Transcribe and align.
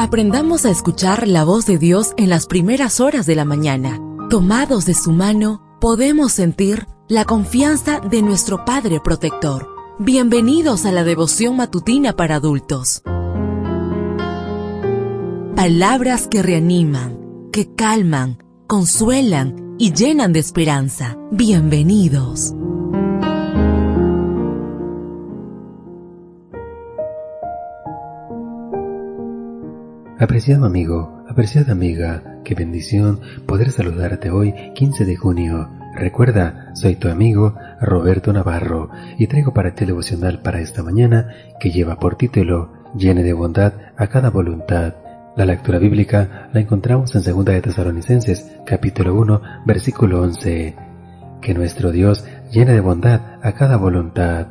Aprendamos 0.00 0.64
a 0.64 0.70
escuchar 0.70 1.28
la 1.28 1.44
voz 1.44 1.66
de 1.66 1.76
Dios 1.76 2.14
en 2.16 2.30
las 2.30 2.46
primeras 2.46 3.00
horas 3.00 3.26
de 3.26 3.34
la 3.34 3.44
mañana. 3.44 4.00
Tomados 4.30 4.86
de 4.86 4.94
su 4.94 5.12
mano, 5.12 5.60
podemos 5.78 6.32
sentir 6.32 6.86
la 7.06 7.26
confianza 7.26 8.00
de 8.00 8.22
nuestro 8.22 8.64
Padre 8.64 9.00
Protector. 9.04 9.68
Bienvenidos 9.98 10.86
a 10.86 10.90
la 10.90 11.04
devoción 11.04 11.58
matutina 11.58 12.14
para 12.14 12.36
adultos. 12.36 13.02
Palabras 15.54 16.28
que 16.28 16.40
reaniman, 16.40 17.50
que 17.52 17.74
calman, 17.74 18.42
consuelan 18.66 19.76
y 19.76 19.92
llenan 19.92 20.32
de 20.32 20.38
esperanza. 20.38 21.18
Bienvenidos. 21.30 22.54
Apreciado 30.20 30.66
amigo, 30.66 31.24
apreciada 31.30 31.72
amiga, 31.72 32.22
qué 32.44 32.54
bendición 32.54 33.20
poder 33.46 33.70
saludarte 33.70 34.30
hoy 34.30 34.52
15 34.74 35.06
de 35.06 35.16
junio. 35.16 35.70
Recuerda, 35.94 36.72
soy 36.74 36.96
tu 36.96 37.08
amigo 37.08 37.54
Roberto 37.80 38.30
Navarro 38.30 38.90
y 39.16 39.28
traigo 39.28 39.54
para 39.54 39.74
ti 39.74 39.84
el 39.84 39.88
devocional 39.88 40.42
para 40.42 40.60
esta 40.60 40.82
mañana 40.82 41.30
que 41.58 41.70
lleva 41.70 41.98
por 41.98 42.16
título 42.16 42.70
Llene 42.94 43.22
de 43.22 43.32
bondad 43.32 43.72
a 43.96 44.08
cada 44.08 44.28
voluntad. 44.28 44.96
La 45.38 45.46
lectura 45.46 45.78
bíblica 45.78 46.50
la 46.52 46.60
encontramos 46.60 47.14
en 47.14 47.22
2 47.22 47.44
de 47.46 47.62
Tesalonicenses, 47.62 48.58
capítulo 48.66 49.14
1, 49.14 49.40
versículo 49.64 50.20
11. 50.20 50.76
Que 51.40 51.54
nuestro 51.54 51.92
Dios 51.92 52.26
llene 52.52 52.74
de 52.74 52.80
bondad 52.80 53.22
a 53.40 53.52
cada 53.52 53.78
voluntad. 53.78 54.48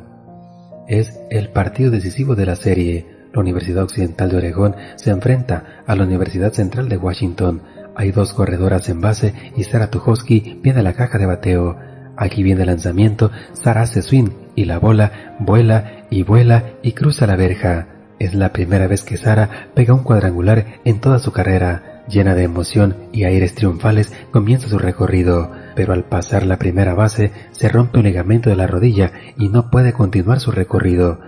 Es 0.88 1.20
el 1.30 1.50
partido 1.50 1.92
decisivo 1.92 2.34
de 2.34 2.46
la 2.46 2.56
serie 2.56 3.19
la 3.32 3.40
Universidad 3.40 3.84
Occidental 3.84 4.30
de 4.30 4.36
Oregón 4.36 4.76
se 4.96 5.10
enfrenta 5.10 5.82
a 5.86 5.94
la 5.94 6.04
Universidad 6.04 6.52
Central 6.52 6.88
de 6.88 6.96
Washington. 6.96 7.62
Hay 7.96 8.12
dos 8.12 8.32
corredoras 8.32 8.88
en 8.88 9.00
base 9.00 9.34
y 9.56 9.64
Sara 9.64 9.90
Tujoski 9.90 10.58
viene 10.62 10.80
a 10.80 10.82
la 10.82 10.94
caja 10.94 11.18
de 11.18 11.26
bateo. 11.26 11.76
Aquí 12.16 12.42
viene 12.42 12.62
el 12.62 12.68
lanzamiento, 12.68 13.30
Sara 13.52 13.82
hace 13.82 14.02
swing 14.02 14.30
y 14.54 14.64
la 14.64 14.78
bola 14.78 15.36
vuela 15.38 16.04
y 16.10 16.22
vuela 16.22 16.74
y 16.82 16.92
cruza 16.92 17.26
la 17.26 17.36
verja. 17.36 17.86
Es 18.18 18.34
la 18.34 18.52
primera 18.52 18.86
vez 18.86 19.02
que 19.02 19.16
Sara 19.16 19.70
pega 19.74 19.94
un 19.94 20.02
cuadrangular 20.02 20.80
en 20.84 21.00
toda 21.00 21.18
su 21.18 21.32
carrera. 21.32 22.04
Llena 22.08 22.34
de 22.34 22.42
emoción 22.42 22.96
y 23.12 23.24
aires 23.24 23.54
triunfales 23.54 24.12
comienza 24.32 24.68
su 24.68 24.78
recorrido, 24.78 25.52
pero 25.76 25.92
al 25.92 26.04
pasar 26.04 26.44
la 26.44 26.58
primera 26.58 26.92
base 26.92 27.30
se 27.52 27.68
rompe 27.68 27.98
un 27.98 28.04
ligamento 28.04 28.50
de 28.50 28.56
la 28.56 28.66
rodilla 28.66 29.12
y 29.38 29.48
no 29.48 29.70
puede 29.70 29.92
continuar 29.92 30.40
su 30.40 30.50
recorrido. 30.50 31.20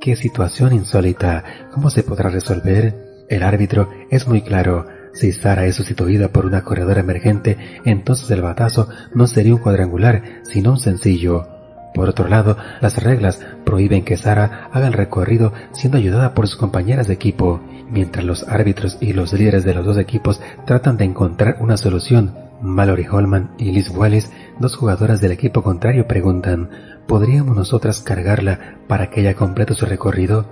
¡Qué 0.00 0.14
situación 0.14 0.72
insólita! 0.72 1.42
¿Cómo 1.72 1.90
se 1.90 2.02
podrá 2.02 2.30
resolver? 2.30 3.24
El 3.28 3.42
árbitro 3.42 3.88
es 4.10 4.28
muy 4.28 4.42
claro. 4.42 4.86
Si 5.12 5.32
Sara 5.32 5.66
es 5.66 5.76
sustituida 5.76 6.28
por 6.28 6.44
una 6.46 6.62
corredora 6.62 7.00
emergente, 7.00 7.56
entonces 7.84 8.30
el 8.30 8.42
batazo 8.42 8.88
no 9.14 9.26
sería 9.26 9.54
un 9.54 9.60
cuadrangular, 9.60 10.42
sino 10.44 10.72
un 10.72 10.78
sencillo. 10.78 11.48
Por 11.94 12.10
otro 12.10 12.28
lado, 12.28 12.58
las 12.80 13.02
reglas 13.02 13.40
prohíben 13.64 14.04
que 14.04 14.18
Sara 14.18 14.68
haga 14.70 14.86
el 14.86 14.92
recorrido 14.92 15.54
siendo 15.72 15.96
ayudada 15.96 16.34
por 16.34 16.46
sus 16.46 16.58
compañeras 16.58 17.08
de 17.08 17.14
equipo, 17.14 17.62
mientras 17.90 18.24
los 18.24 18.46
árbitros 18.46 18.98
y 19.00 19.14
los 19.14 19.32
líderes 19.32 19.64
de 19.64 19.74
los 19.74 19.86
dos 19.86 19.96
equipos 19.96 20.40
tratan 20.66 20.98
de 20.98 21.06
encontrar 21.06 21.56
una 21.60 21.78
solución. 21.78 22.34
Mallory 22.60 23.06
Holman 23.10 23.50
y 23.58 23.72
Liz 23.72 23.90
Wallis, 23.90 24.30
dos 24.58 24.76
jugadoras 24.76 25.20
del 25.20 25.32
equipo 25.32 25.62
contrario, 25.62 26.06
preguntan 26.06 26.70
¿podríamos 27.06 27.56
nosotras 27.56 28.00
cargarla 28.00 28.78
para 28.86 29.10
que 29.10 29.20
ella 29.20 29.34
complete 29.34 29.74
su 29.74 29.86
recorrido? 29.86 30.46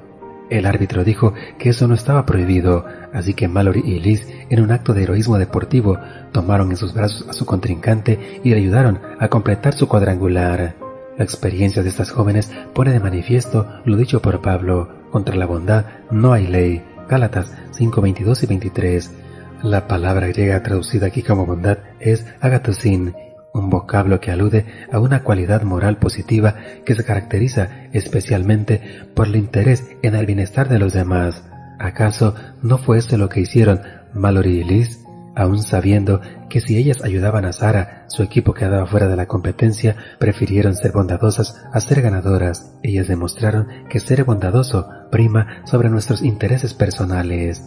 El 0.51 0.67
árbitro 0.67 1.05
dijo 1.05 1.33
que 1.59 1.71
eso 1.71 1.89
no 1.89 1.95
estaba 1.95 2.27
prohibido, 2.27 2.85
así 3.13 3.33
que 3.33 3.49
Mallory 3.49 3.83
y 3.85 4.01
Liz, 4.01 4.29
en 4.51 4.61
un 4.61 4.73
acto 4.73 4.93
de 4.93 5.05
heroísmo 5.05 5.39
deportivo, 5.39 5.99
tomaron 6.33 6.71
en 6.71 6.77
sus 6.77 6.93
brazos 6.93 7.27
a 7.29 7.33
su 7.33 7.47
contrincante 7.47 8.41
y 8.45 8.51
le 8.51 8.57
ayudaron 8.57 9.01
a 9.19 9.29
completar 9.29 9.75
su 9.75 9.89
cuadrangular. 9.89 10.77
La 11.17 11.25
experiencia 11.25 11.83
de 11.83 11.89
estas 11.89 12.11
jóvenes 12.11 12.53
pone 12.75 12.93
de 12.93 13.01
manifiesto 13.01 13.67
lo 13.85 13.97
dicho 13.97 14.21
por 14.21 14.43
Pablo, 14.43 14.89
contra 15.11 15.37
la 15.37 15.47
bondad 15.47 15.87
no 16.11 16.33
hay 16.33 16.47
ley. 16.47 16.85
Gálatas 17.09 17.55
5, 17.73 18.01
22 18.01 18.43
y 18.43 18.47
23. 18.47 19.11
La 19.63 19.87
palabra 19.87 20.27
griega 20.27 20.63
traducida 20.63 21.07
aquí 21.07 21.23
como 21.23 21.47
bondad 21.47 21.79
es 22.01 22.27
agatosin 22.41 23.15
un 23.55 23.71
vocablo 23.71 24.21
que 24.21 24.33
alude 24.33 24.67
a 24.93 24.99
una 24.99 25.23
cualidad 25.23 25.63
moral 25.63 25.97
positiva 25.97 26.57
que 26.85 26.95
se 26.95 27.05
caracteriza 27.05 27.87
especialmente 27.93 28.83
por 29.15 29.29
el 29.29 29.37
interés 29.37 29.89
en 30.03 30.17
el 30.17 30.27
bienestar 30.27 30.69
de 30.69 30.81
los 30.81 30.93
demás. 30.93 31.45
¿Acaso 31.79 32.35
no 32.63 32.79
fue 32.79 32.99
eso 32.99 33.17
lo 33.17 33.29
que 33.29 33.41
hicieron 33.41 33.81
Mallory 34.13 34.61
y 34.61 34.65
Liz? 34.65 35.01
Aun 35.37 35.63
sabiendo 35.63 36.21
que 36.49 36.61
si 36.61 36.77
ellas 36.77 37.03
ayudaban 37.03 37.45
a 37.45 37.53
Sara, 37.53 38.05
su 38.09 38.23
equipo 38.23 38.55
quedaba 38.55 38.87
fuera 38.87 39.09
de 39.09 39.17
la 39.17 39.27
competencia, 39.27 39.97
prefirieron 40.19 40.75
ser 40.77 40.93
bondadosas 40.93 41.65
a 41.73 41.81
ser 41.81 42.03
ganadoras. 42.03 42.77
Ellas 42.83 43.09
demostraron 43.09 43.69
que 43.89 43.99
ser 43.99 44.25
bondadoso 44.25 44.89
prima 45.11 45.63
sobre 45.65 45.91
nuestros 45.91 46.23
intereses 46.23 46.75
personales. 46.75 47.63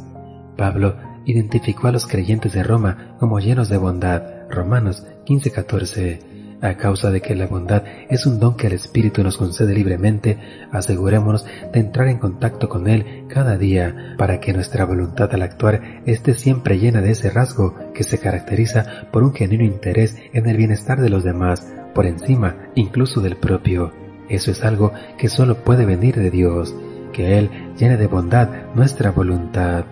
Pablo 0.58 0.96
identificó 1.28 1.88
a 1.88 1.92
los 1.92 2.08
creyentes 2.08 2.54
de 2.54 2.64
Roma 2.64 3.16
como 3.20 3.40
llenos 3.40 3.70
de 3.70 3.78
bondad, 3.78 4.24
Romanos 4.50 5.06
15:14. 5.26 6.20
A 6.60 6.74
causa 6.76 7.12
de 7.12 7.22
que 7.22 7.36
la 7.36 7.46
bondad 7.46 7.84
es 8.10 8.26
un 8.26 8.40
don 8.40 8.56
que 8.56 8.66
el 8.66 8.74
Espíritu 8.74 9.22
nos 9.22 9.38
concede 9.38 9.76
libremente, 9.76 10.40
asegurémonos 10.72 11.46
de 11.72 11.80
entrar 11.80 12.08
en 12.08 12.18
contacto 12.18 12.68
con 12.68 12.88
Él 12.88 13.26
cada 13.28 13.58
día 13.60 14.16
para 14.18 14.40
que 14.40 14.54
nuestra 14.54 14.86
voluntad 14.86 15.32
al 15.34 15.44
actuar 15.44 16.02
esté 16.08 16.34
siempre 16.34 16.80
llena 16.80 17.02
de 17.02 17.12
ese 17.12 17.30
rasgo 17.30 17.76
que 17.94 18.04
se 18.04 18.18
caracteriza 18.18 19.08
por 19.12 19.24
un 19.24 19.34
genuino 19.34 19.66
interés 19.66 20.16
en 20.34 20.48
el 20.48 20.58
bienestar 20.58 21.00
de 21.00 21.10
los 21.10 21.24
demás, 21.24 21.68
por 21.94 22.08
encima 22.08 22.56
incluso 22.74 23.22
del 23.22 23.36
propio. 23.38 23.92
Eso 24.28 24.50
es 24.50 24.64
algo 24.64 24.94
que 25.20 25.30
solo 25.30 25.64
puede 25.64 25.86
venir 25.86 26.16
de 26.16 26.32
Dios, 26.32 26.74
que 27.14 27.38
Él 27.38 27.52
llene 27.78 27.98
de 27.98 28.08
bondad 28.08 28.50
nuestra 28.74 29.12
voluntad. 29.12 29.86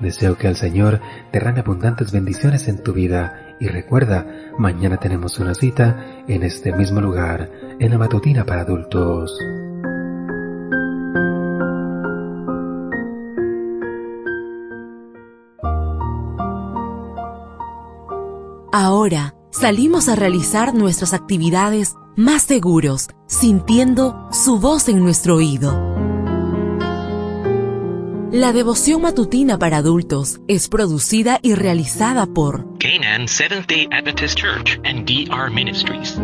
Deseo 0.00 0.36
que 0.36 0.48
el 0.48 0.56
Señor 0.56 1.00
derrame 1.30 1.60
abundantes 1.60 2.10
bendiciones 2.10 2.68
en 2.68 2.82
tu 2.82 2.94
vida 2.94 3.56
y 3.60 3.68
recuerda, 3.68 4.26
mañana 4.58 4.96
tenemos 4.96 5.38
una 5.38 5.54
cita 5.54 6.22
en 6.26 6.42
este 6.42 6.72
mismo 6.72 7.02
lugar, 7.02 7.50
en 7.78 7.90
la 7.90 7.98
matutina 7.98 8.46
para 8.46 8.62
adultos. 8.62 9.38
Ahora 18.72 19.34
salimos 19.50 20.08
a 20.08 20.16
realizar 20.16 20.74
nuestras 20.74 21.12
actividades 21.12 21.94
más 22.16 22.42
seguros, 22.42 23.08
sintiendo 23.26 24.28
su 24.32 24.58
voz 24.58 24.88
en 24.88 25.00
nuestro 25.00 25.36
oído. 25.36 25.99
La 28.32 28.52
devoción 28.52 29.02
matutina 29.02 29.58
para 29.58 29.78
adultos 29.78 30.38
es 30.46 30.68
producida 30.68 31.40
y 31.42 31.56
realizada 31.56 32.26
por 32.26 32.64
Canaan 32.78 33.26
Seventh 33.26 33.66
day 33.66 33.88
Adventist 33.90 34.38
Church 34.38 34.78
and 34.84 35.04
DR 35.04 35.50
Ministries. 35.50 36.16